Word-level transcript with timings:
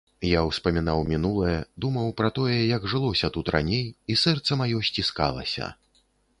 Я 0.27 0.39
ўспамінаў 0.45 1.01
мінулае, 1.11 1.57
думаў 1.85 2.09
пра 2.23 2.31
тое, 2.39 2.57
як 2.75 2.89
жылося 2.95 3.31
тут 3.37 3.53
раней, 3.59 3.85
і 4.15 4.19
сэрца 4.25 4.51
маё 4.65 4.77
сціскалася. 4.91 5.73